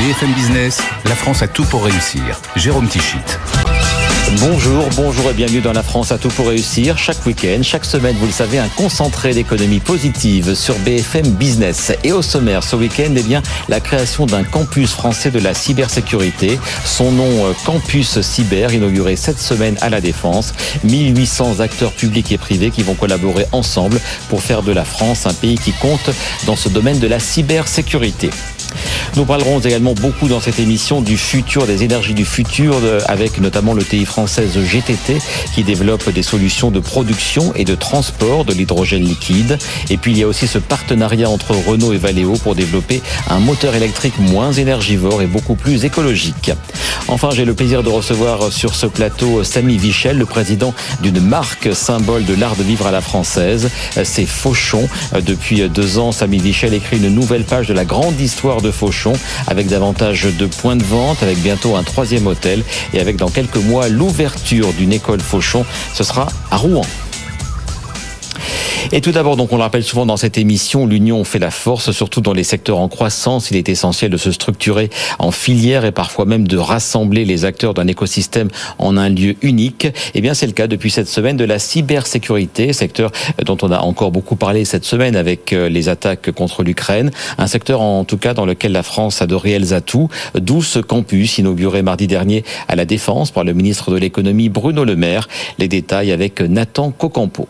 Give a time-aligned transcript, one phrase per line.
[0.00, 2.40] BFM Business, la France a tout pour réussir.
[2.56, 3.18] Jérôme Tichit.
[4.40, 6.96] Bonjour, bonjour et bienvenue dans la France à tout pour réussir.
[6.96, 11.92] Chaque week-end, chaque semaine, vous le savez, un concentré d'économie positive sur BFM Business.
[12.02, 16.58] Et au sommaire, ce week-end, eh bien, la création d'un campus français de la cybersécurité.
[16.86, 20.54] Son nom, euh, Campus Cyber, inauguré cette semaine à la Défense.
[20.84, 25.34] 1800 acteurs publics et privés qui vont collaborer ensemble pour faire de la France un
[25.34, 26.08] pays qui compte
[26.46, 28.30] dans ce domaine de la cybersécurité.
[29.16, 33.74] Nous parlerons également beaucoup dans cette émission du futur, des énergies du futur, avec notamment
[33.74, 35.18] le TI française GTT
[35.54, 39.58] qui développe des solutions de production et de transport de l'hydrogène liquide.
[39.88, 43.40] Et puis il y a aussi ce partenariat entre Renault et Valeo pour développer un
[43.40, 46.52] moteur électrique moins énergivore et beaucoup plus écologique.
[47.08, 51.74] Enfin, j'ai le plaisir de recevoir sur ce plateau Samy Vichel, le président d'une marque
[51.74, 53.68] symbole de l'art de vivre à la française.
[54.04, 54.88] C'est Fauchon.
[55.26, 59.12] Depuis deux ans, Samy Vichel écrit une nouvelle page de la grande histoire de Fauchon,
[59.46, 63.56] avec davantage de points de vente, avec bientôt un troisième hôtel et avec dans quelques
[63.56, 65.64] mois l'ouverture d'une école Fauchon.
[65.94, 66.84] Ce sera à Rouen.
[68.92, 71.92] Et tout d'abord, donc on le rappelle souvent dans cette émission, l'union fait la force,
[71.92, 73.52] surtout dans les secteurs en croissance.
[73.52, 77.72] Il est essentiel de se structurer en filière et parfois même de rassembler les acteurs
[77.72, 79.86] d'un écosystème en un lieu unique.
[80.14, 83.12] Eh bien, c'est le cas depuis cette semaine de la cybersécurité, secteur
[83.46, 87.12] dont on a encore beaucoup parlé cette semaine avec euh, les attaques contre l'Ukraine.
[87.38, 90.08] Un secteur en tout cas dans lequel la France a de réels atouts.
[90.34, 94.84] D'où ce campus inauguré mardi dernier à la Défense par le ministre de l'économie Bruno
[94.84, 95.28] Le Maire.
[95.58, 97.46] Les détails avec Nathan Cocampo.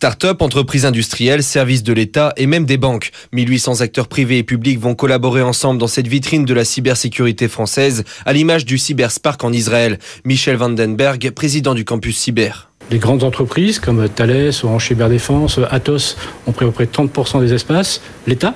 [0.00, 3.10] Start-up, entreprises industrielles, services de l'État et même des banques.
[3.32, 8.04] 1800 acteurs privés et publics vont collaborer ensemble dans cette vitrine de la cybersécurité française,
[8.24, 9.98] à l'image du Cyberspark en Israël.
[10.24, 12.70] Michel Vandenberg, président du campus cyber.
[12.90, 17.52] Les grandes entreprises comme Thales, Orange Cyberdéfense, Atos ont pris à peu près 30% des
[17.52, 18.00] espaces.
[18.26, 18.54] L'État,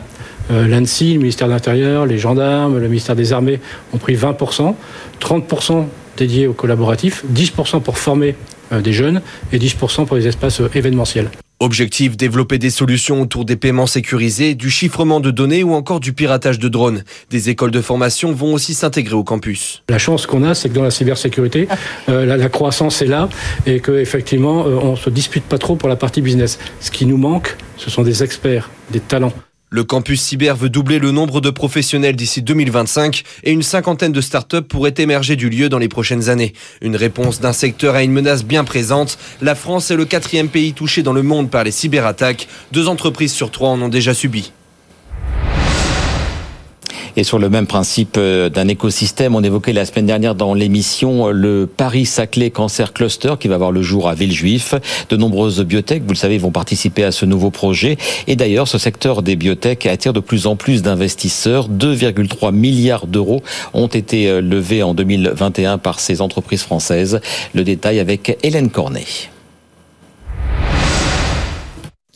[0.51, 3.61] euh, l'ANSI, le ministère de l'Intérieur, les gendarmes, le ministère des Armées
[3.93, 4.75] ont pris 20%,
[5.21, 5.85] 30%
[6.17, 8.35] dédiés aux collaboratifs, 10% pour former
[8.73, 9.21] euh, des jeunes
[9.53, 11.31] et 10% pour les espaces euh, événementiels.
[11.65, 16.13] Objectif, développer des solutions autour des paiements sécurisés, du chiffrement de données ou encore du
[16.13, 17.05] piratage de drones.
[17.31, 19.83] Des écoles de formation vont aussi s'intégrer au campus.
[19.89, 21.67] La chance qu'on a, c'est que dans la cybersécurité,
[22.11, 23.31] euh, la, croissance est là
[23.65, 26.59] et qu'effectivement, on ne se dispute pas trop pour la partie business.
[26.81, 29.33] Ce qui nous manque, ce sont des experts, des talents.
[29.75, 34.21] Le campus cyber veut doubler le nombre de professionnels d'ici 2025 et une cinquantaine de
[34.21, 36.53] startups pourraient émerger du lieu dans les prochaines années.
[36.81, 39.19] Une réponse d'un secteur à une menace bien présente.
[39.43, 42.47] La France est le quatrième pays touché dans le monde par les cyberattaques.
[42.71, 44.53] Deux entreprises sur trois en ont déjà subi.
[47.17, 51.29] Et sur le même principe euh, d'un écosystème, on évoquait la semaine dernière dans l'émission
[51.29, 54.75] euh, le Paris-Saclay Cancer Cluster qui va voir le jour à Villejuif.
[55.11, 57.99] De nombreuses biotech, vous le savez, vont participer à ce nouveau projet.
[58.27, 61.69] Et d'ailleurs, ce secteur des biotech attire de plus en plus d'investisseurs.
[61.69, 63.43] 2,3 milliards d'euros
[63.75, 67.21] ont été euh, levés en 2021 par ces entreprises françaises.
[67.55, 69.05] Le détail avec Hélène Cornet.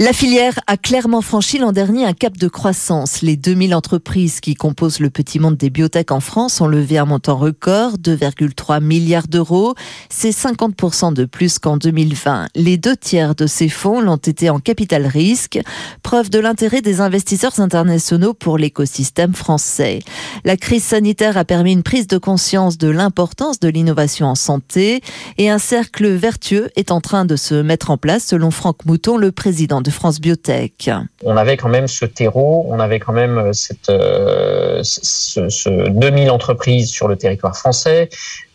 [0.01, 3.21] La filière a clairement franchi l'an dernier un cap de croissance.
[3.21, 7.05] Les 2000 entreprises qui composent le petit monde des biotech en France ont levé un
[7.05, 9.75] montant record, 2,3 milliards d'euros.
[10.09, 12.47] C'est 50% de plus qu'en 2020.
[12.55, 15.59] Les deux tiers de ces fonds l'ont été en capital risque,
[16.05, 19.99] preuve de l'intérêt des investisseurs internationaux pour l'écosystème français.
[20.45, 25.01] La crise sanitaire a permis une prise de conscience de l'importance de l'innovation en santé
[25.39, 29.17] et un cercle vertueux est en train de se mettre en place selon Franck Mouton,
[29.17, 30.91] le président de France Biotech.
[31.25, 36.31] On avait quand même ce terreau, on avait quand même euh, cette, euh, ce, 2000
[36.31, 38.09] entreprises sur le territoire français,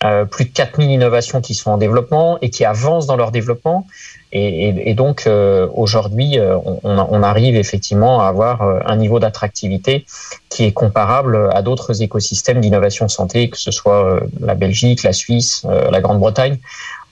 [0.04, 3.88] euh, plus de 4000 innovations qui sont en développement et qui avancent dans leur développement.
[4.36, 5.30] Et, donc
[5.76, 6.40] aujourd'hui,
[6.84, 10.08] on, arrive effectivement à avoir un niveau d'attractivité
[10.50, 15.68] qui est comparable à d'autres écosystèmes d'innovation santé, que ce soit la Belgique, la Suisse,
[15.92, 16.58] la Grande-Bretagne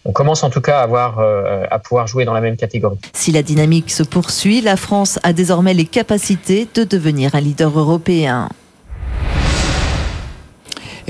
[0.06, 2.97] on commence en tout cas à, avoir, euh, à pouvoir jouer dans la même catégorie.
[3.13, 7.78] Si la dynamique se poursuit, la France a désormais les capacités de devenir un leader
[7.78, 8.49] européen.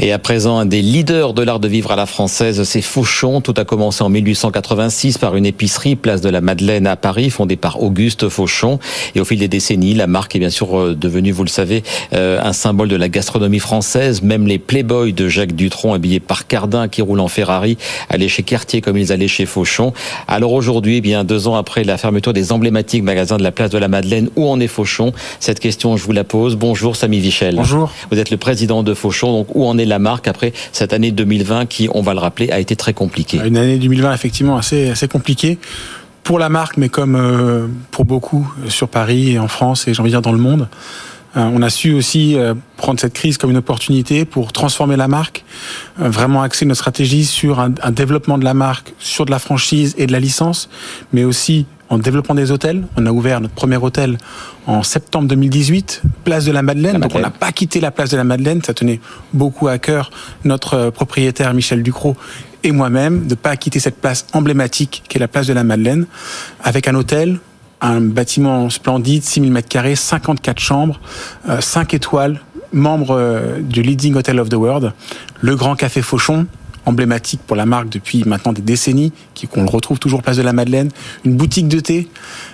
[0.03, 3.39] Et à présent, un des leaders de l'art de vivre à la française, c'est Fauchon.
[3.39, 7.55] Tout a commencé en 1886 par une épicerie, place de la Madeleine à Paris, fondée
[7.55, 8.79] par Auguste Fauchon.
[9.13, 11.83] Et au fil des décennies, la marque est bien sûr euh, devenue, vous le savez,
[12.13, 14.23] euh, un symbole de la gastronomie française.
[14.23, 17.77] Même les playboys de Jacques Dutronc, habillés par Cardin, qui roulent en Ferrari,
[18.09, 19.93] allaient chez Cartier comme ils allaient chez Fauchon.
[20.27, 23.69] Alors aujourd'hui, eh bien deux ans après la fermeture des emblématiques magasins de la place
[23.69, 25.13] de la Madeleine, où en est Fauchon?
[25.39, 26.55] Cette question, je vous la pose.
[26.55, 27.57] Bonjour, Samy Vichel.
[27.57, 27.91] Bonjour.
[28.09, 31.11] Vous êtes le président de Fauchon, donc où en est la marque après cette année
[31.11, 34.89] 2020 qui, on va le rappeler, a été très compliquée Une année 2020 effectivement assez,
[34.89, 35.59] assez compliquée
[36.23, 40.01] pour la marque, mais comme euh, pour beaucoup sur Paris et en France et j'ai
[40.01, 40.67] envie dire dans le monde.
[41.35, 42.37] on a su aussi
[42.77, 45.45] prendre cette crise comme une opportunité pour transformer la marque,
[45.97, 50.07] vraiment axer notre stratégie sur un développement de la marque, sur de la franchise et
[50.07, 50.69] de la licence,
[51.13, 52.87] mais aussi en développement des hôtels.
[52.95, 54.17] On a ouvert notre premier hôtel
[54.65, 56.99] en septembre 2018, place de la Madeleine.
[56.99, 58.63] Donc on n'a pas quitté la place de la Madeleine.
[58.63, 59.01] Ça tenait
[59.33, 60.09] beaucoup à cœur
[60.45, 62.15] notre euh, propriétaire Michel Ducrot
[62.63, 66.05] et moi-même de pas quitter cette place emblématique qui est la place de la Madeleine,
[66.63, 67.39] avec un hôtel,
[67.81, 71.01] un bâtiment splendide, 6000 mètres carrés, 54 chambres,
[71.59, 72.39] 5 euh, étoiles,
[72.71, 74.93] membre euh, du Leading Hotel of the World,
[75.41, 76.45] le Grand Café Fauchon,
[76.91, 79.11] emblématique pour la marque depuis maintenant des décennies,
[79.47, 80.89] qu'on le retrouve toujours place de la Madeleine,
[81.25, 82.07] une boutique de thé,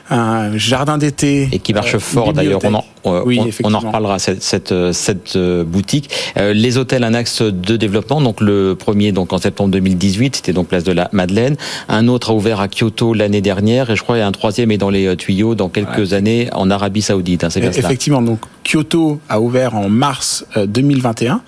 [0.10, 1.50] un jardin d'été.
[1.52, 5.64] Et qui marche euh, fort d'ailleurs, on, en, on, en reparlera, cette, cette, cette euh,
[5.64, 6.10] boutique.
[6.38, 10.54] Euh, les hôtels, un axe de développement, donc le premier donc en septembre 2018, c'était
[10.54, 11.58] donc place de la Madeleine,
[11.90, 14.90] un autre a ouvert à Kyoto l'année dernière, et je crois un troisième est dans
[14.90, 19.76] les tuyaux dans quelques années en Arabie Saoudite, hein, bien Effectivement, donc Kyoto a ouvert
[19.76, 21.42] en mars 2021,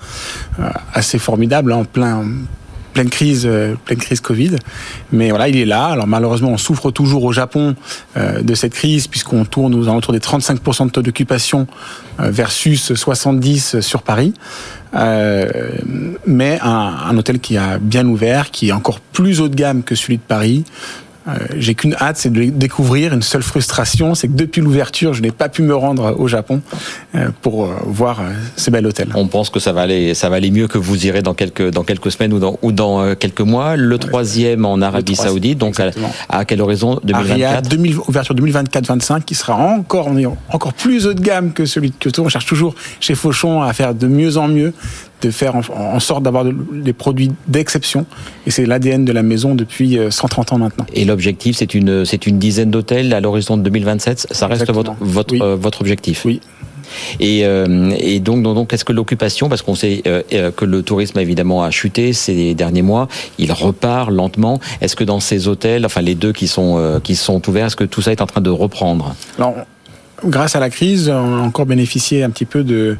[0.93, 2.23] assez formidable, en plein
[2.93, 4.57] pleine crise, euh, pleine crise Covid.
[5.11, 5.85] Mais voilà, il est là.
[5.87, 7.75] Alors malheureusement, on souffre toujours au Japon
[8.17, 11.67] euh, de cette crise puisqu'on tourne aux alentours des 35% de taux d'occupation
[12.19, 14.33] euh, versus 70% sur Paris.
[16.25, 19.95] mais un, hôtel qui a bien ouvert, qui est encore plus haut de gamme que
[19.95, 20.63] celui de Paris,
[21.57, 23.13] j'ai qu'une hâte, c'est de découvrir.
[23.13, 26.61] Une seule frustration, c'est que depuis l'ouverture, je n'ai pas pu me rendre au Japon
[27.15, 28.21] euh, pour euh, voir
[28.55, 29.09] ces bel hôtel.
[29.15, 31.69] On pense que ça va aller, ça va aller mieux que vous irez dans quelques
[31.71, 33.75] dans quelques semaines ou dans ou dans quelques mois.
[33.75, 35.91] Le troisième en Arabie Saoudite, donc à,
[36.29, 40.09] à, quel horizon 2024 2000, Ouverture 2024-25, qui sera encore
[40.49, 42.23] encore plus haut de gamme que celui de Kyoto.
[42.23, 44.73] On cherche toujours chez Fauchon à faire de mieux en mieux,
[45.21, 48.05] de faire en, sorte d'avoir des produits d'exception.
[48.47, 50.85] Et c'est l'ADN de la maison depuis 130 euh, ans maintenant.
[50.93, 54.27] Et l'objectif, c'est une, c'est une dizaine d'hôtels à l'horizon de 2027.
[54.31, 56.41] Ça reste votre, votre, euh, votre objectif Oui.
[57.19, 61.19] Et, euh, et, donc, donc, donc est-ce que l'occupation, parce qu'on sait que le tourisme
[61.19, 63.07] évidemment a chuté ces derniers mois,
[63.37, 64.59] il repart lentement.
[64.81, 67.83] Est-ce que dans ces hôtels, enfin les deux qui sont qui sont ouverts, est-ce que
[67.83, 69.13] tout ça est en train de reprendre?
[69.37, 69.53] Alors,
[70.25, 72.97] grâce à la crise, on a encore bénéficié un petit peu de,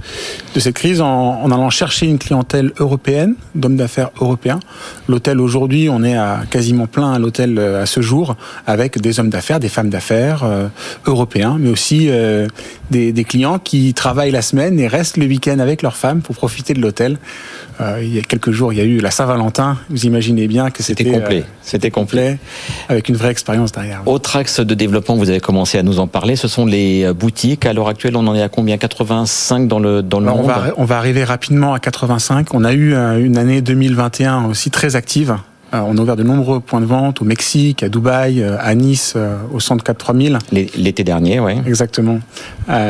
[0.54, 4.60] de cette crise en, en, allant chercher une clientèle européenne, d'hommes d'affaires européens.
[5.08, 8.36] L'hôtel aujourd'hui, on est à quasiment plein à l'hôtel euh, à ce jour,
[8.68, 10.68] avec des hommes d'affaires, des femmes d'affaires euh,
[11.06, 12.48] européens, mais aussi euh,
[12.92, 16.36] des, des, clients qui travaillent la semaine et restent le week-end avec leurs femmes pour
[16.36, 17.18] profiter de l'hôtel.
[17.82, 19.78] Euh, il y a quelques jours, il y a eu la Saint-Valentin.
[19.90, 21.46] Vous imaginez bien que c'était complet.
[21.62, 22.38] c'était complet,
[22.90, 24.02] avec une vraie expérience derrière.
[24.06, 27.66] Autre axe de développement, vous avez commencé à nous en parler, ce sont les boutiques.
[27.66, 28.78] À l'heure actuelle, on en est à combien?
[28.78, 32.54] 85 dans le, dans le monde on va, on va arriver rapidement à 85.
[32.54, 35.38] On a eu euh, une année 2021 aussi très active.
[35.74, 38.74] Euh, on a ouvert de nombreux points de vente au Mexique, à Dubaï, euh, à
[38.76, 39.16] Nice,
[39.54, 40.40] au centre 4 3000.
[40.52, 41.54] L'été dernier, oui.
[41.66, 42.20] Exactement.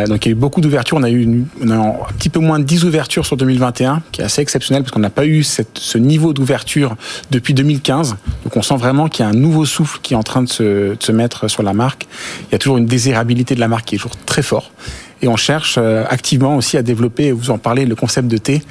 [0.08, 0.98] donc il y a eu beaucoup d'ouvertures.
[0.98, 4.22] On a eu on a un petit peu moins de 10 ouvertures sur 2021, qui
[4.22, 6.96] est assez exceptionnel parce qu'on n'a pas eu cette, ce niveau d'ouverture
[7.32, 8.16] depuis 2015.
[8.44, 10.50] Donc on sent vraiment qu'il y a un nouveau souffle qui est en train de
[10.50, 10.64] se,
[10.96, 12.08] de se mettre sur la marque.
[12.50, 14.72] Il y a toujours une désirabilité de la marque qui est toujours très fort
[15.22, 18.62] et on cherche euh, activement aussi à développer, vous en parlez, le concept de thé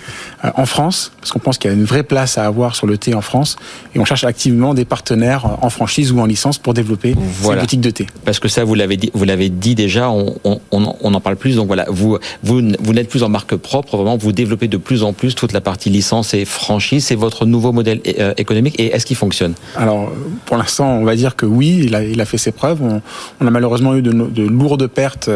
[0.45, 2.87] euh, en France, parce qu'on pense qu'il y a une vraie place à avoir sur
[2.87, 3.57] le thé en France,
[3.95, 7.61] et on cherche activement des partenaires euh, en franchise ou en licence pour développer voilà.
[7.61, 8.07] ces boutiques de thé.
[8.25, 11.37] Parce que ça, vous l'avez dit, vous l'avez dit déjà, on, on, on, en parle
[11.37, 14.77] plus, donc voilà, vous, vous, vous n'êtes plus en marque propre, vraiment, vous développez de
[14.77, 18.01] plus en plus toute la partie licence et franchise, c'est votre nouveau modèle
[18.37, 19.55] économique, et est-ce qu'il fonctionne?
[19.77, 20.11] Alors,
[20.47, 23.03] pour l'instant, on va dire que oui, il a, il a fait ses preuves, on,
[23.41, 25.31] on a malheureusement eu de, de lourdes pertes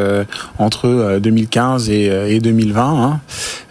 [0.59, 2.81] entre 2015 et, 2020.
[2.81, 3.21] Euh, hein.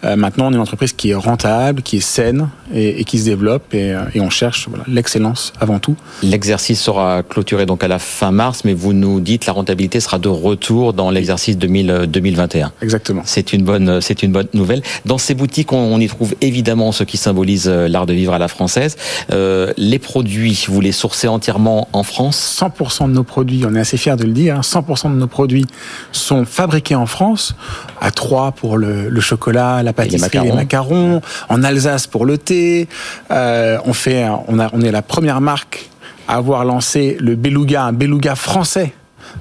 [0.04, 3.26] Euh, maintenant, on est une entreprise qui est rentable, qui est saine et, qui se
[3.26, 5.96] développe et, euh, on cherche l'excellence avant tout.
[6.24, 10.20] L'exercice sera clôturé donc à la fin mars, mais vous nous dites la rentabilité sera
[10.20, 12.72] de retour dans l'exercice 2021.
[12.82, 13.22] Exactement.
[13.26, 14.82] C'est une bonne, c'est une bonne nouvelle.
[15.06, 18.48] Dans ces boutiques, on, y trouve évidemment ce qui symbolise l'art de vivre à la
[18.48, 18.96] française.
[19.30, 22.60] les produits, vous les sourcez entièrement en France?
[22.62, 25.28] 100% de nos produits, on est assez fiers de le dire, 100% hein, de nos
[25.28, 25.66] produits
[26.12, 27.54] sont fabriqués en France France,
[28.02, 31.22] à Troyes pour le, chocolat, la pâtisserie, les macarons.
[31.50, 32.88] en Alsace pour le thé.
[33.30, 35.88] Euh, on fait, on, a, on est la première marque
[36.28, 38.94] à avoir lancé le beluga, un beluga français.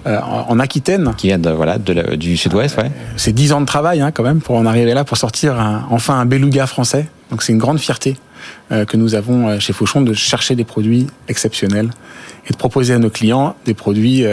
[0.06, 1.14] Euh, en Aquitaine.
[1.16, 2.92] Qui vient de, voilà, de du sud-ouest, ouais.
[3.16, 5.56] C'est dix ans de travail hein, quand même pour en arriver là, pour sortir
[5.90, 7.08] enfin un beluga français.
[7.30, 8.18] Donc c'est une grande fierté
[8.72, 11.90] euh, que nous avons chez Fauchon de chercher des produits exceptionnels
[12.46, 14.26] et de proposer à nos clients des produits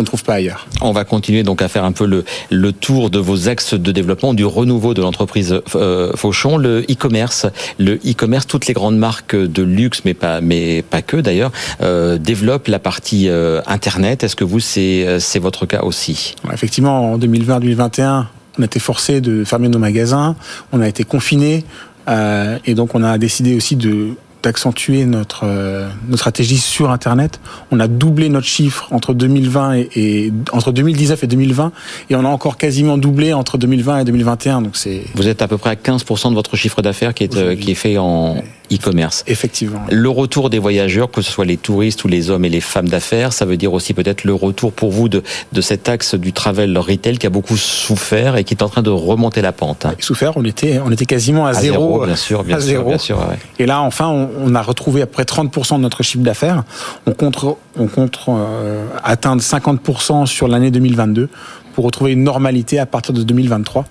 [0.00, 0.66] qu'on ne trouve pas ailleurs.
[0.80, 3.92] On va continuer donc à faire un peu le, le tour de vos axes de
[3.92, 7.46] développement, du renouveau de l'entreprise euh, Fauchon, le e-commerce.
[7.78, 11.52] Le e-commerce, toutes les grandes marques de luxe, mais pas, mais pas que d'ailleurs,
[11.82, 14.24] euh, développent la partie euh, Internet.
[14.24, 16.34] Est-ce que vous, c'est, c'est votre cas aussi?
[16.50, 18.24] Effectivement, en 2020-2021,
[18.58, 20.34] on a été forcé de fermer nos magasins,
[20.72, 21.64] on a été confinés,
[22.08, 27.40] et donc on a décidé aussi de d'accentuer notre, euh, notre stratégie sur Internet.
[27.70, 31.72] On a doublé notre chiffre entre 2020 et, et, entre 2019 et 2020,
[32.10, 34.62] et on a encore quasiment doublé entre 2020 et 2021.
[34.62, 35.02] Donc c'est.
[35.14, 37.72] Vous êtes à peu près à 15% de votre chiffre d'affaires qui est euh, qui
[37.72, 38.42] est fait en
[38.72, 39.24] e-commerce.
[39.26, 39.80] Effectivement.
[39.90, 42.88] Le retour des voyageurs, que ce soit les touristes ou les hommes et les femmes
[42.88, 45.22] d'affaires, ça veut dire aussi peut-être le retour pour vous de,
[45.52, 48.82] de cet axe du travel retail qui a beaucoup souffert et qui est en train
[48.82, 49.86] de remonter la pente.
[49.86, 49.94] Hein.
[49.98, 53.18] Souffert, on était, on était quasiment à, zéro, Bien sûr, bien sûr, bien sûr.
[53.18, 53.38] Ouais.
[53.58, 56.64] Et là, enfin, on, on, a retrouvé à peu près 30% de notre chiffre d'affaires.
[57.06, 57.36] On compte,
[57.78, 61.28] on compte euh, atteindre 50% sur l'année 2022
[61.74, 63.86] pour retrouver une normalité à partir de 2023.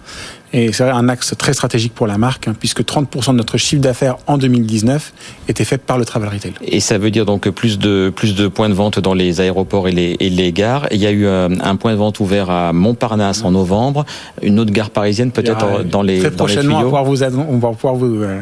[0.52, 3.82] Et c'est un axe très stratégique pour la marque, hein, puisque 30% de notre chiffre
[3.82, 5.14] d'affaires en 2019
[5.48, 6.54] était fait par le travel retail.
[6.64, 9.88] Et ça veut dire donc plus de, plus de points de vente dans les aéroports
[9.88, 10.88] et les, et les gares.
[10.90, 14.06] Il y a eu un, un, point de vente ouvert à Montparnasse en novembre,
[14.42, 17.58] une autre gare parisienne peut-être dans les Très prochainement, dans les on, va vous, on
[17.60, 18.42] va pouvoir vous, euh,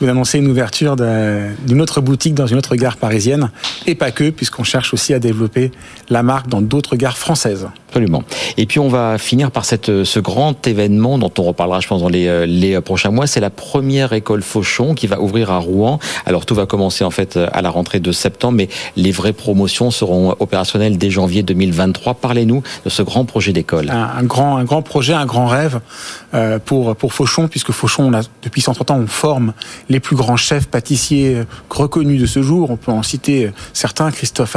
[0.00, 3.50] vous annoncer une ouverture d'une autre boutique dans une autre gare parisienne,
[3.86, 5.70] et pas que, puisqu'on cherche aussi à développer
[6.10, 7.68] la marque dans d'autres gares françaises.
[7.88, 8.22] Absolument.
[8.56, 12.00] Et puis on va finir par cette, ce grand événement dont on reparlera, je pense,
[12.00, 13.26] dans les, les prochains mois.
[13.26, 15.98] C'est la première école Fauchon qui va ouvrir à Rouen.
[16.24, 19.90] Alors tout va commencer en fait à la rentrée de septembre, mais les vraies promotions
[19.90, 22.14] seront opérationnelles dès janvier 2023.
[22.14, 23.90] Parlez-nous de ce grand projet d'école.
[23.90, 25.80] Un, un, grand, un grand projet, un grand rêve
[26.34, 29.52] euh, pour pour Fauchon, puisque Fauchon, on a, depuis 130 ans, on forme
[29.88, 32.70] les plus grands chefs pâtissiers reconnus de ce jour.
[32.70, 34.56] On peut en citer certains Christophe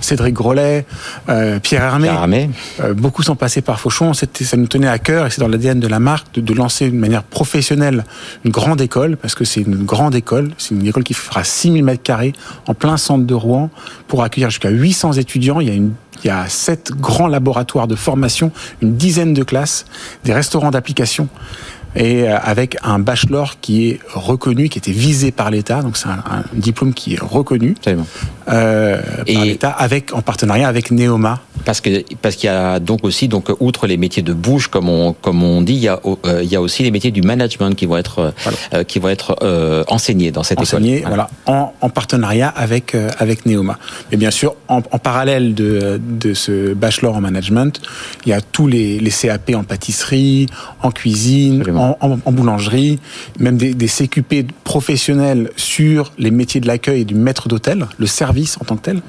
[0.00, 0.86] Cédric Grolet,
[1.28, 2.08] euh, Pierre Hermé.
[2.08, 2.50] Pierre Hermé.
[2.80, 4.12] Euh, beaucoup sont passés par Fauchon.
[4.14, 4.26] Ça
[4.56, 7.00] nous tenait à cœur et c'est dans l'ADN de la marque de, de, lancer d'une
[7.00, 8.04] manière professionnelle
[8.44, 10.50] une grande école, parce que c'est une grande école.
[10.58, 12.32] C'est une école qui fera 6000 mètres carrés
[12.66, 13.70] en plein centre de Rouen
[14.06, 15.60] pour accueillir jusqu'à 800 étudiants.
[15.60, 15.92] Il y a une
[16.24, 18.50] il y a sept grands laboratoires de formation,
[18.82, 19.84] une dizaine de classes,
[20.24, 21.28] des restaurants d'application
[21.98, 26.22] et avec un bachelor qui est reconnu, qui était visé par l'État, donc c'est un,
[26.30, 27.74] un, diplôme qui est reconnu
[28.48, 29.00] euh,
[29.34, 31.40] par l'État, avec en partenariat avec Neoma.
[31.64, 34.88] Parce que parce qu'il y a donc aussi donc outre les métiers de bouche comme
[34.88, 37.20] on comme on dit, il y a euh, il y a aussi les métiers du
[37.22, 38.58] management qui vont être voilà.
[38.74, 41.08] euh, qui vont être euh, enseignés dans cette enseignés, école.
[41.08, 43.78] Voilà, en, en partenariat avec avec Neoma.
[44.10, 47.80] Mais bien sûr, en, en, parallèle de de ce bachelor en management,
[48.24, 50.46] il y a tous les les CAP en pâtisserie,
[50.82, 52.98] en cuisine, en, en, boulangerie,
[53.38, 58.06] même des, des, CQP professionnels sur les métiers de l'accueil et du maître d'hôtel, le
[58.06, 59.02] service en tant que tel.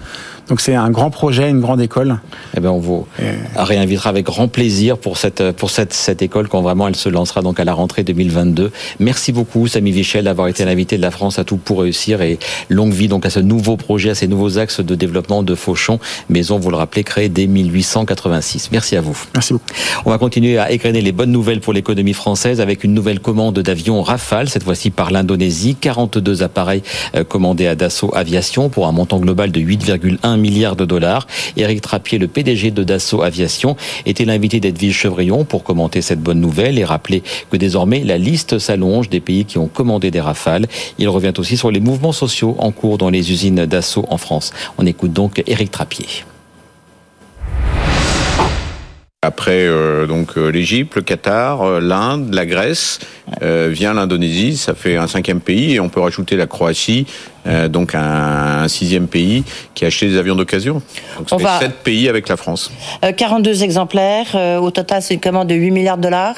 [0.49, 2.19] Donc c'est un grand projet, une grande école.
[2.57, 3.07] Eh bien, on vous
[3.55, 7.41] réinvitera avec grand plaisir pour cette pour cette cette école quand vraiment elle se lancera
[7.41, 8.71] donc à la rentrée 2022.
[8.99, 12.39] Merci beaucoup Samy Vichel d'avoir été l'invité de la France à tout pour réussir et
[12.67, 15.99] longue vie donc à ce nouveau projet, à ces nouveaux axes de développement de Fauchon,
[16.29, 18.69] maison vous le rappelez créée dès 1886.
[18.71, 19.17] Merci à vous.
[19.35, 19.65] Merci beaucoup.
[20.05, 23.59] On va continuer à égrener les bonnes nouvelles pour l'économie française avec une nouvelle commande
[23.59, 26.81] d'avions Rafale cette fois-ci par l'Indonésie, 42 appareils
[27.27, 31.27] commandés à Dassault Aviation pour un montant global de 8,1 milliards de dollars.
[31.57, 36.39] Éric Trappier, le PDG de Dassault Aviation, était l'invité d'Edwige Chevrillon pour commenter cette bonne
[36.39, 40.67] nouvelle et rappeler que désormais la liste s'allonge des pays qui ont commandé des rafales.
[40.97, 44.51] Il revient aussi sur les mouvements sociaux en cours dans les usines Dassault en France.
[44.77, 46.07] On écoute donc Éric Trappier.
[49.21, 52.99] Après euh, donc euh, l'Égypte, le Qatar, euh, l'Inde, la Grèce,
[53.41, 57.05] vient l'Indonésie, ça fait un cinquième pays et on peut rajouter la Croatie,
[57.69, 59.43] donc un, un, sixième pays
[59.75, 60.81] qui a acheté des avions d'occasion.
[61.17, 61.59] Donc ça fait va...
[61.59, 62.71] sept pays avec la France.
[63.15, 66.35] 42 exemplaires, au total c'est une commande de 8 milliards de dollars.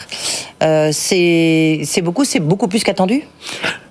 [0.91, 3.23] c'est beaucoup, c'est beaucoup plus qu'attendu?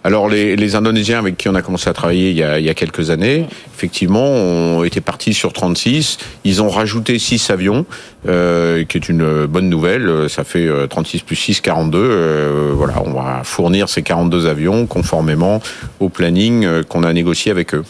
[0.02, 3.46] Alors les, Indonésiens avec qui on a commencé à travailler il y a, quelques années,
[3.74, 6.18] effectivement, ont été partis sur 36.
[6.44, 7.84] Ils ont rajouté 6 avions,
[8.26, 10.28] euh, qui est une bonne nouvelle.
[10.30, 11.98] Ça fait 36 plus 6, 42.
[11.98, 15.60] Euh, voilà, on va fournir ces 42 avions conformément
[15.98, 17.84] au planning qu'on a négocié avec eux.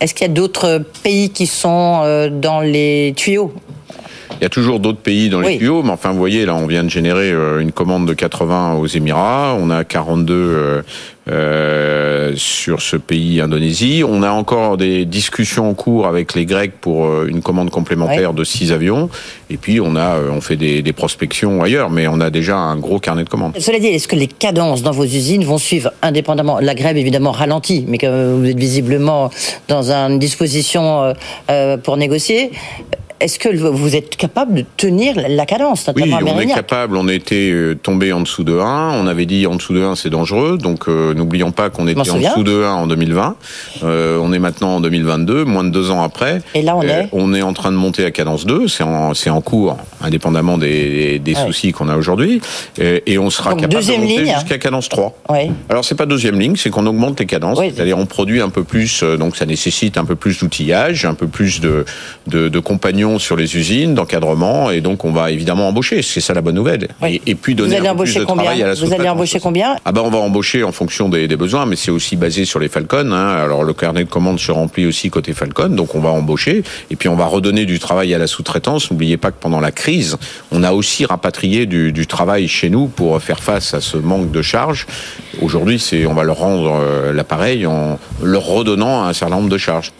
[0.00, 3.52] Est-ce qu'il y a d'autres pays qui sont dans les tuyaux
[4.44, 5.56] il y a toujours d'autres pays dans les oui.
[5.56, 8.86] tuyaux, mais enfin, vous voyez, là, on vient de générer une commande de 80 aux
[8.86, 9.56] Émirats.
[9.58, 10.82] On a 42
[11.30, 14.02] euh, sur ce pays Indonésie.
[14.06, 18.36] On a encore des discussions en cours avec les Grecs pour une commande complémentaire oui.
[18.36, 19.08] de 6 avions.
[19.48, 22.76] Et puis, on a, on fait des, des, prospections ailleurs, mais on a déjà un
[22.76, 23.54] gros carnet de commandes.
[23.58, 26.60] Cela dit, est-ce que les cadences dans vos usines vont suivre indépendamment?
[26.60, 29.30] La grève, évidemment, ralentit, mais que vous êtes visiblement
[29.68, 31.14] dans une disposition
[31.48, 32.50] euh, pour négocier
[33.24, 36.98] est-ce que vous êtes capable de tenir la cadence, notamment Oui, on est capable.
[36.98, 39.00] On était euh, tombé en dessous de 1.
[39.00, 40.58] On avait dit en dessous de 1, c'est dangereux.
[40.58, 43.36] Donc, euh, n'oublions pas qu'on était en dessous de 1 en 2020.
[43.82, 46.42] Euh, on est maintenant en 2022, moins de deux ans après.
[46.54, 48.68] Et là, on est On est en train de monter à cadence 2.
[48.68, 52.42] C'est en, en cours, indépendamment des, des soucis qu'on a aujourd'hui.
[52.78, 55.16] Et, et, on sera capable de monter jusqu'à cadence 3.
[55.30, 55.50] Oui.
[55.70, 57.58] Alors, c'est pas deuxième ligne, c'est qu'on augmente les cadences.
[57.58, 61.26] C'est-à-dire, on produit un peu plus, donc ça nécessite un peu plus d'outillage, un peu
[61.26, 61.86] plus de,
[62.26, 66.02] de, de compagnons sur les usines, d'encadrement, et donc on va évidemment embaucher.
[66.02, 66.88] C'est ça la bonne nouvelle.
[67.02, 69.92] Et, puis donner un peu plus de travail à la Vous allez embaucher combien Ah
[69.92, 72.68] ben on va embaucher en fonction des, des besoins, mais c'est aussi basé sur les
[72.68, 73.12] Falcon.
[73.12, 73.28] Hein.
[73.36, 76.96] Alors le carnet de commandes se remplit aussi côté Falcon, donc on va embaucher, et
[76.96, 78.90] puis on va redonner du travail à la sous-traitance.
[78.90, 80.16] N'oubliez pas que pendant la crise,
[80.52, 84.30] on a aussi rapatrié du, du travail chez nous pour faire face à ce manque
[84.30, 84.86] de charges.
[85.40, 89.58] Aujourd'hui, c'est on va leur rendre euh, l'appareil en leur redonnant un certain nombre de
[89.58, 89.92] charges.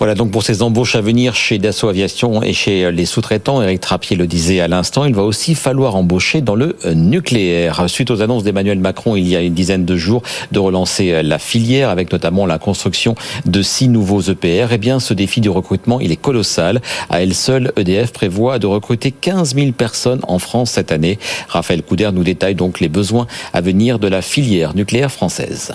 [0.00, 3.80] Voilà donc pour ces embauches à venir chez Dassault Aviation et chez les sous-traitants, Eric
[3.80, 7.84] Trappier le disait à l'instant, il va aussi falloir embaucher dans le nucléaire.
[7.86, 11.38] Suite aux annonces d'Emmanuel Macron il y a une dizaine de jours de relancer la
[11.38, 13.14] filière avec notamment la construction
[13.44, 16.80] de six nouveaux EPR, eh bien ce défi du recrutement il est colossal.
[17.10, 21.18] À elle seule, EDF prévoit de recruter 15 000 personnes en France cette année.
[21.46, 25.74] Raphaël Couder nous détaille donc les besoins à venir de la filière nucléaire française.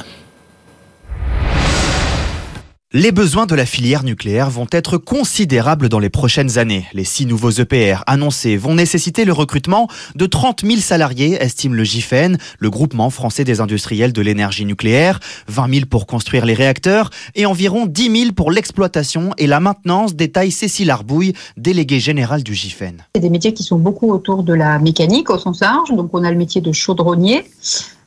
[2.98, 6.86] Les besoins de la filière nucléaire vont être considérables dans les prochaines années.
[6.94, 11.84] Les six nouveaux EPR annoncés vont nécessiter le recrutement de 30 000 salariés, estime le
[11.84, 17.10] GIFEN, le groupement français des industriels de l'énergie nucléaire, 20 000 pour construire les réacteurs
[17.36, 22.56] et environ 10 000 pour l'exploitation et la maintenance, détaille Cécile Arbouille, déléguée générale du
[22.56, 22.94] GIFEN.
[23.14, 26.24] C'est des métiers qui sont beaucoup autour de la mécanique au sens large, donc on
[26.24, 27.44] a le métier de chaudronnier,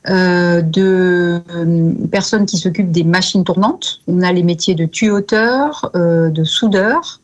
[0.06, 4.00] de euh, personnes qui s'occupent des machines tournantes.
[4.06, 7.20] On a les métiers de tuyauteur, euh, de soudeur,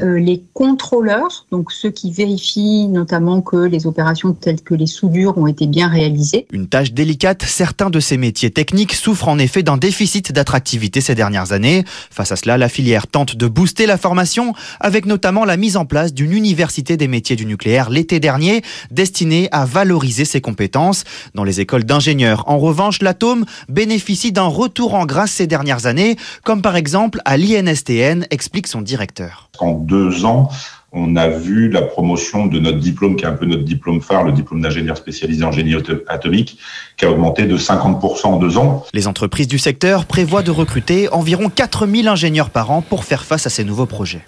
[0.00, 5.36] euh, les contrôleurs, donc ceux qui vérifient notamment que les opérations telles que les soudures
[5.36, 6.46] ont été bien réalisées.
[6.52, 11.16] Une tâche délicate, certains de ces métiers techniques souffrent en effet d'un déficit d'attractivité ces
[11.16, 11.84] dernières années.
[12.10, 15.84] Face à cela, la filière tente de booster la formation avec notamment la mise en
[15.84, 21.02] place d'une université des métiers du nucléaire l'été dernier destinée à valoriser ses compétences.
[21.34, 26.16] Dans les écoles d'ingénieurs, en revanche, l'atome bénéficie d'un retour en grâce ces dernières années,
[26.44, 29.50] comme par exemple à l'INSTN, explique son directeur.
[29.58, 30.50] En deux ans,
[30.92, 34.24] on a vu la promotion de notre diplôme, qui est un peu notre diplôme phare,
[34.24, 35.74] le diplôme d'ingénieur spécialisé en génie
[36.06, 36.58] atomique,
[36.96, 38.86] qui a augmenté de 50% en deux ans.
[38.94, 43.46] Les entreprises du secteur prévoient de recruter environ 4000 ingénieurs par an pour faire face
[43.46, 44.24] à ces nouveaux projets.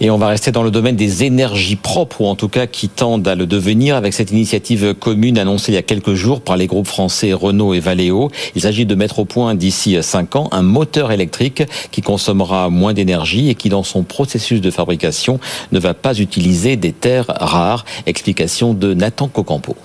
[0.00, 2.88] Et on va rester dans le domaine des énergies propres, ou en tout cas qui
[2.88, 6.56] tendent à le devenir, avec cette initiative commune annoncée il y a quelques jours par
[6.56, 8.30] les groupes français Renault et Valeo.
[8.54, 12.92] Il s'agit de mettre au point d'ici cinq ans un moteur électrique qui consommera moins
[12.92, 15.38] d'énergie et qui, dans son processus de fabrication,
[15.72, 17.84] ne va pas utiliser des terres rares.
[18.06, 19.76] Explication de Nathan Cocampo.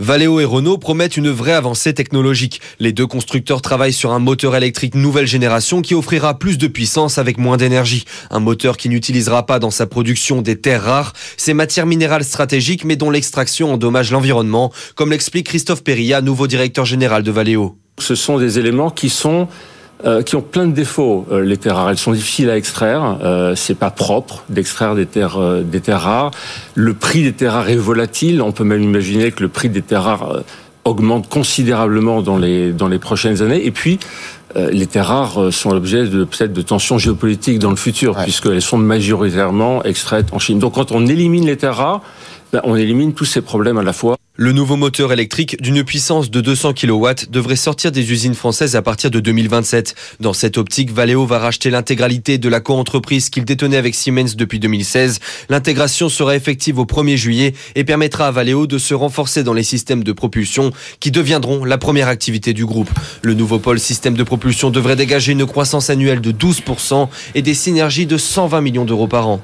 [0.00, 2.62] Valeo et Renault promettent une vraie avancée technologique.
[2.78, 7.18] Les deux constructeurs travaillent sur un moteur électrique nouvelle génération qui offrira plus de puissance
[7.18, 8.06] avec moins d'énergie.
[8.30, 12.86] Un moteur qui n'utilisera pas dans sa production des terres rares, ces matières minérales stratégiques
[12.86, 17.76] mais dont l'extraction endommage l'environnement, comme l'explique Christophe Perilla, nouveau directeur général de Valeo.
[17.98, 19.48] Ce sont des éléments qui sont
[20.04, 21.26] euh, qui ont plein de défauts.
[21.30, 23.18] Euh, les terres rares, elles sont difficiles à extraire.
[23.22, 26.30] Euh, c'est pas propre d'extraire des terres euh, des terres rares.
[26.74, 28.42] Le prix des terres rares est volatile.
[28.42, 30.42] On peut même imaginer que le prix des terres rares
[30.84, 33.64] augmente considérablement dans les dans les prochaines années.
[33.64, 33.98] Et puis
[34.56, 38.78] les terres rares sont l'objet de peut-être de tensions géopolitiques dans le futur, puisqu'elles sont
[38.78, 40.58] majoritairement extraites en Chine.
[40.58, 42.00] Donc quand on élimine les terres rares,
[42.52, 44.16] ben, on élimine tous ces problèmes à la fois.
[44.36, 48.80] Le nouveau moteur électrique d'une puissance de 200 kW devrait sortir des usines françaises à
[48.80, 49.94] partir de 2027.
[50.20, 54.58] Dans cette optique, Valeo va racheter l'intégralité de la co-entreprise qu'il détenait avec Siemens depuis
[54.58, 55.18] 2016.
[55.50, 59.62] L'intégration sera effective au 1er juillet et permettra à Valeo de se renforcer dans les
[59.62, 62.90] systèmes de propulsion qui deviendront la première activité du groupe.
[63.22, 67.54] Le nouveau pôle système de propulsion devrait dégager une croissance annuelle de 12% et des
[67.54, 69.42] synergies de 120 millions d'euros par an.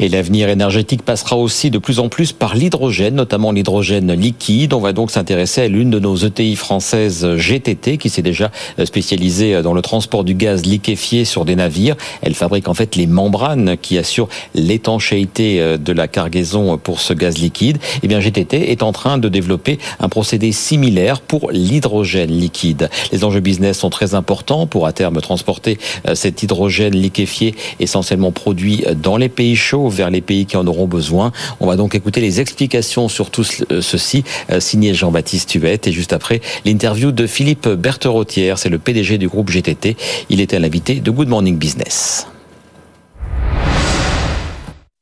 [0.00, 4.72] Et l'avenir énergétique passera aussi de plus en plus par l'hydrogène, notamment l'hydrogène liquide.
[4.72, 8.52] On va donc s'intéresser à l'une de nos ETI françaises GTT qui s'est déjà
[8.84, 11.96] spécialisée dans le transport du gaz liquéfié sur des navires.
[12.22, 17.36] Elle fabrique en fait les membranes qui assurent l'étanchéité de la cargaison pour ce gaz
[17.38, 17.78] liquide.
[17.78, 22.88] Et eh bien GTT est en train de développer un procédé similaire pour l'hydrogène liquide.
[23.10, 25.78] Les enjeux business sont très importants pour à terme transporter
[26.14, 30.86] cet hydrogène liquéfié essentiellement produit dans les pays chauds vers les pays qui en auront
[30.86, 31.32] besoin.
[31.60, 34.24] On va donc écouter les explications sur tout ceci,
[34.58, 35.86] signé Jean-Baptiste Huette.
[35.86, 39.96] Et juste après, l'interview de Philippe Bertherotière, c'est le PDG du groupe GTT.
[40.30, 42.26] Il était l'invité de Good Morning Business.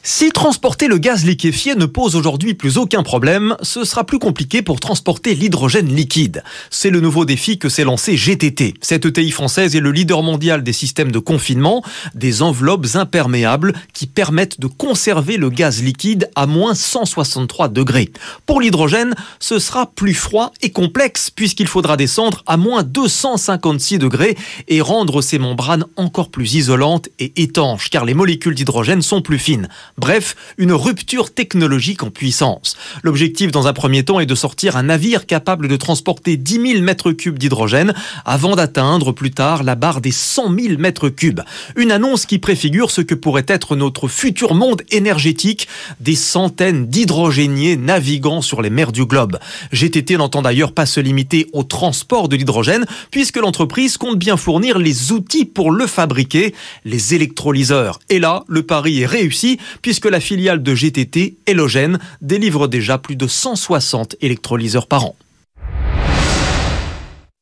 [0.08, 4.62] Si transporter le gaz liquéfié ne pose aujourd'hui plus aucun problème, ce sera plus compliqué
[4.62, 6.44] pour transporter l'hydrogène liquide.
[6.70, 8.74] C'est le nouveau défi que s'est lancé GTT.
[8.80, 11.82] Cette ETI française est le leader mondial des systèmes de confinement,
[12.14, 18.12] des enveloppes imperméables qui permettent de conserver le gaz liquide à moins 163 degrés.
[18.46, 24.38] Pour l'hydrogène, ce sera plus froid et complexe puisqu'il faudra descendre à moins 256 degrés
[24.68, 29.40] et rendre ces membranes encore plus isolantes et étanches car les molécules d'hydrogène sont plus
[29.40, 29.68] fines.
[29.98, 32.76] Bref, une rupture technologique en puissance.
[33.02, 36.82] L'objectif dans un premier temps est de sortir un navire capable de transporter 10 000
[36.82, 37.94] mètres cubes d'hydrogène
[38.26, 41.40] avant d'atteindre plus tard la barre des 100 000 mètres cubes.
[41.76, 45.66] Une annonce qui préfigure ce que pourrait être notre futur monde énergétique,
[46.00, 49.38] des centaines d'hydrogéniers naviguant sur les mers du globe.
[49.72, 54.78] GTT n'entend d'ailleurs pas se limiter au transport de l'hydrogène puisque l'entreprise compte bien fournir
[54.78, 56.54] les outils pour le fabriquer,
[56.84, 57.98] les électrolyseurs.
[58.10, 63.14] Et là, le pari est réussi puisque la filiale de GTT, Elogen, délivre déjà plus
[63.14, 65.14] de 160 électrolyseurs par an.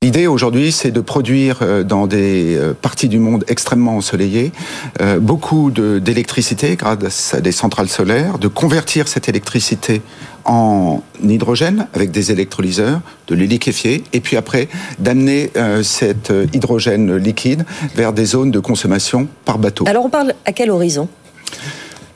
[0.03, 4.53] L'idée aujourd'hui, c'est de produire euh, dans des euh, parties du monde extrêmement ensoleillées
[5.01, 10.03] euh, beaucoup d'électricité grâce à des centrales solaires, de convertir cette électricité
[10.45, 15.51] en hydrogène avec des électrolyseurs, de les liquéfier et puis après d'amener
[15.83, 19.87] cet hydrogène liquide vers des zones de consommation par bateau.
[19.89, 21.09] Alors on parle à quel horizon?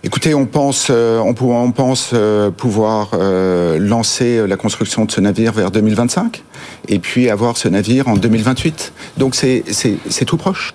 [0.08, 5.52] Écoutez, on pense, euh, on, pense euh, pouvoir euh, lancer la construction de ce navire
[5.52, 6.44] vers 2025
[6.88, 8.94] et puis avoir ce navire en 2028.
[9.18, 10.72] Donc c'est tout proche.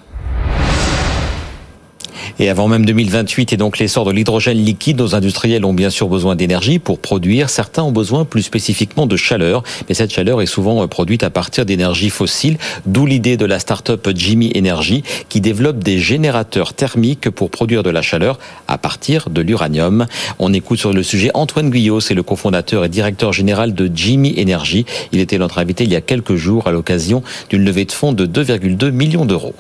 [2.40, 6.08] Et avant même 2028 et donc l'essor de l'hydrogène liquide, nos industriels ont bien sûr
[6.08, 7.50] besoin d'énergie pour produire.
[7.50, 11.30] Certains ont besoin plus spécifiquement de chaleur, mais cette chaleur est souvent euh, produite à
[11.30, 17.30] partir d'énergie fossile, d'où l'idée de la start-up Jimmy Energy qui développe des générateurs thermiques
[17.30, 20.08] pour produire de la chaleur à partir de l'uranium.
[20.40, 24.36] On écoute sur le sujet Antoine Guyot, c'est le cofondateur et directeur général de Jimmy
[24.42, 24.86] Energy.
[25.12, 28.14] Il était notre invité il y a quelques jours à l'occasion d'une levée de fonds
[28.14, 29.54] de 2,2 millions d'euros.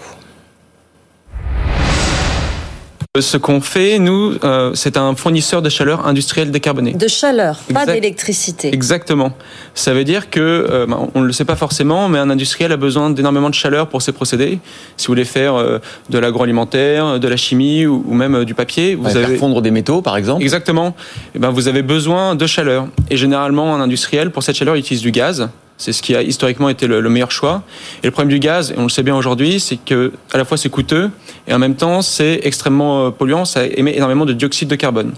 [3.21, 6.93] Ce qu'on fait, nous, euh, c'est un fournisseur de chaleur industrielle décarbonée.
[6.93, 8.73] De chaleur, pas d'électricité.
[8.73, 9.33] Exactement.
[9.75, 12.71] Ça veut dire que, euh, ben, on ne le sait pas forcément, mais un industriel
[12.71, 14.57] a besoin d'énormément de chaleur pour ses procédés.
[14.97, 15.77] Si vous voulez faire euh,
[16.09, 20.17] de l'agroalimentaire, de la chimie ou, même du papier, vous allez fondre des métaux, par
[20.17, 20.41] exemple.
[20.41, 20.87] Exactement.
[20.87, 22.87] Et eh ben, vous avez besoin de chaleur.
[23.11, 25.49] Et généralement, un industriel, pour cette chaleur, il utilise du gaz.
[25.77, 27.63] C'est ce qui a historiquement été le, meilleur choix.
[28.03, 30.45] Et le problème du gaz, et on le sait bien aujourd'hui, c'est que à la
[30.45, 31.09] fois c'est coûteux
[31.47, 35.13] et en même temps c'est extrêmement euh, polluant, ça émet énormément de dioxyde de carbone.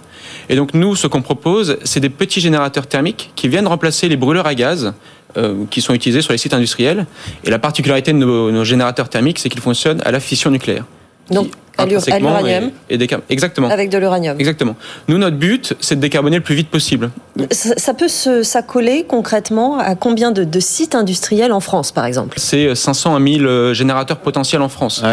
[0.50, 4.18] Et donc nous, ce qu'on propose, c'est des petits générateurs thermiques qui viennent remplacer les
[4.18, 4.94] brûleurs à gaz
[5.38, 7.06] euh, qui sont utilisés sur les sites industriels.
[7.44, 10.86] Et la particularité de nos, nos générateurs thermiques, c'est qu'ils fonctionnent à la fission nucléaire.
[11.32, 12.98] Donc, à l'uranium et,
[13.30, 13.70] Exactement.
[13.70, 14.40] Avec de l'uranium.
[14.40, 14.76] Exactement.
[15.08, 17.12] Nous, notre but, c'est de décarboner le plus vite possible.
[17.52, 22.38] Ça, peut s'accoler concrètement à combien de, sites industriels en France, par exemple?
[22.40, 25.04] C'est 500 à 1000 générateurs potentiels en France.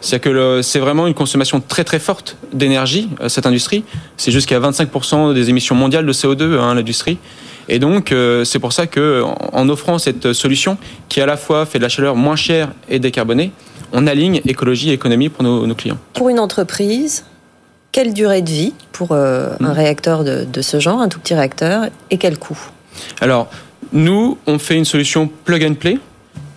[0.00, 3.84] C'est-à-dire que c'est vraiment une consommation très très forte d'énergie, euh, cette industrie.
[4.18, 7.16] C'est jusqu'à 25% des émissions mondiales de CO2, hein, l'industrie.
[7.70, 10.76] Et donc, euh, c'est pour ça que, en offrant cette solution,
[11.08, 13.52] qui à la fois fait de la chaleur moins chère et décarbonée,
[13.94, 15.98] on aligne écologie et économie pour nos, clients.
[16.12, 17.24] Pour une entreprise,
[17.92, 19.72] quelle durée de vie pour euh, un hmm.
[19.72, 22.58] réacteur de, ce genre, un tout petit réacteur, et quel coût?
[23.20, 23.48] Alors,
[23.92, 25.98] nous, on fait une solution plug and play,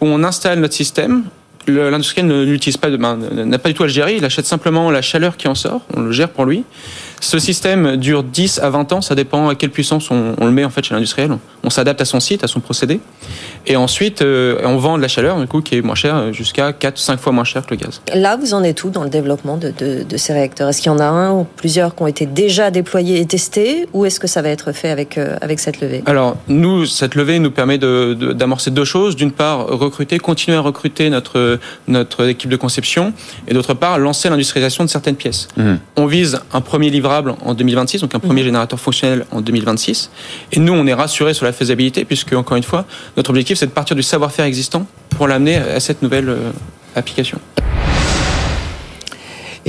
[0.02, 1.26] où on installe notre système.
[1.68, 4.90] L'industriel ne l'utilise pas, ben, n'a pas du tout à le gérer, il achète simplement
[4.90, 6.64] la chaleur qui en sort, on le gère pour lui.
[7.20, 10.64] Ce système dure 10 à 20 ans, ça dépend à quelle puissance on, le met
[10.64, 11.32] en fait chez l'industriel.
[11.64, 13.00] On s'adapte à son site, à son procédé.
[13.66, 16.72] Et ensuite, euh, on vend de la chaleur, du coup, qui est moins cher, jusqu'à
[16.72, 18.02] 4-5 fois moins cher que le gaz.
[18.14, 19.74] Là, vous en êtes où dans le développement de,
[20.16, 20.70] ces réacteurs?
[20.70, 23.88] Est-ce qu'il y en a un ou plusieurs qui ont été déjà déployés et testés
[23.94, 26.04] Ou est-ce que ça va être fait avec, euh, avec cette levée?
[26.06, 29.16] Alors, nous, cette levée nous permet d'amorcer deux choses.
[29.16, 33.12] D'une part, recruter, continuer à recruter notre, notre équipe de conception.
[33.48, 35.48] Et d'autre part, lancer l'industrialisation de certaines pièces.
[35.58, 35.74] Mmh.
[35.98, 37.07] On vise un premier livre
[37.44, 38.48] en 2026, donc un premier mhm.
[38.48, 40.10] générateur fonctionnel en 2026.
[40.52, 43.68] Et nous, on est rassurés sur la faisabilité, puisque, encore une fois, notre objectif, c'est
[43.68, 46.52] de partir du savoir-faire existant pour l'amener à cette nouvelle euh,
[46.96, 47.40] application.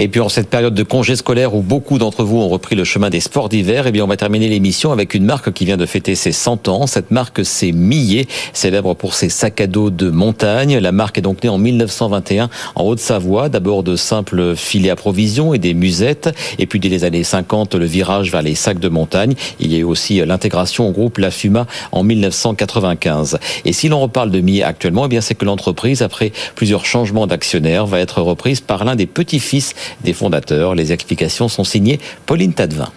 [0.01, 2.85] Et puis en cette période de congé scolaire où beaucoup d'entre vous ont repris le
[2.85, 5.77] chemin des sports d'hiver, eh bien on va terminer l'émission avec une marque qui vient
[5.77, 6.87] de fêter ses 100 ans.
[6.87, 10.79] Cette marque c'est Millet, célèbre pour ses sacs à dos de montagne.
[10.79, 15.53] La marque est donc née en 1921 en Haute-Savoie, d'abord de simples filets à provisions
[15.53, 16.31] et des musettes,
[16.61, 19.35] et puis dès les années 50 le virage vers les sacs de montagne.
[19.59, 23.41] Il y a eu aussi l'intégration au groupe La Fuma en 1995.
[23.65, 27.27] Et si l'on reparle de Millet actuellement, eh bien c'est que l'entreprise, après plusieurs changements
[27.27, 30.75] d'actionnaires, va être reprise par l'un des petits-fils des fondateurs.
[30.75, 32.91] Les explications sont signées Pauline Tadevin.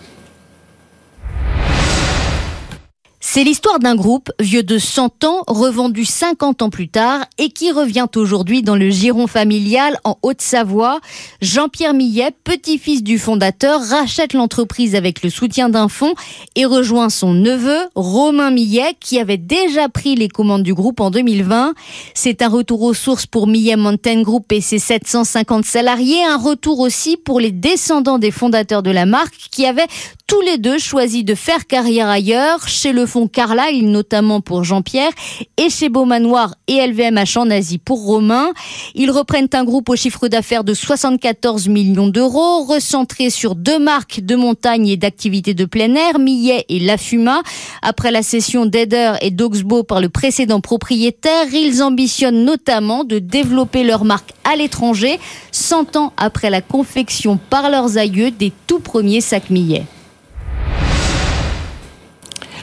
[3.24, 7.72] C'est l'histoire d'un groupe vieux de 100 ans, revendu 50 ans plus tard et qui
[7.72, 11.00] revient aujourd'hui dans le giron familial en Haute-Savoie.
[11.40, 16.16] Jean-Pierre Millet, petit-fils du fondateur, rachète l'entreprise avec le soutien d'un fonds
[16.56, 21.12] et rejoint son neveu, Romain Millet, qui avait déjà pris les commandes du groupe en
[21.12, 21.76] 2020.
[22.16, 26.80] C'est un retour aux sources pour Millet Mountain Group et ses 750 salariés, un retour
[26.80, 29.88] aussi pour les descendants des fondateurs de la marque qui avaient
[30.32, 35.12] tous les deux choisi de faire carrière ailleurs, chez le fonds Carlyle notamment pour Jean-Pierre,
[35.58, 38.52] et chez Beaumanoir et LVMH en Asie pour Romain.
[38.96, 44.22] Ils reprennent un groupe au chiffre d'affaires de 74 millions d'euros, recentré sur deux marques
[44.22, 47.42] de montagne et d'activités de plein air, Millet et La Fuma.
[47.82, 53.84] Après la cession d'Eder et d'Oxbow par le précédent propriétaire, ils ambitionnent notamment de développer
[53.84, 55.20] leur marque à l'étranger,
[55.52, 59.84] 100 ans après la confection par leurs aïeux des tout premiers sacs Millet.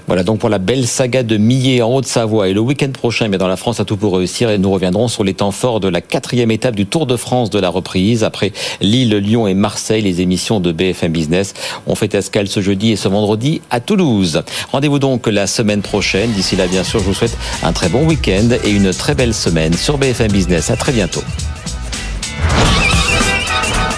[0.09, 2.49] Voilà donc pour la belle saga de Millet en Haute-Savoie.
[2.49, 5.07] Et le week-end prochain, mais dans la France à tout pour réussir, et nous reviendrons
[5.07, 8.25] sur les temps forts de la quatrième étape du Tour de France de la reprise.
[8.25, 11.53] Après Lille, Lyon et Marseille, les émissions de BFM Business
[11.87, 14.43] ont fait escale ce jeudi et ce vendredi à Toulouse.
[14.73, 16.33] Rendez-vous donc la semaine prochaine.
[16.33, 19.35] D'ici là, bien sûr, je vous souhaite un très bon week-end et une très belle
[19.35, 20.71] semaine sur BFM Business.
[20.71, 21.23] À très bientôt.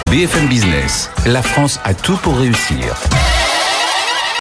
[0.09, 2.97] BFM Business, la France a tout pour réussir.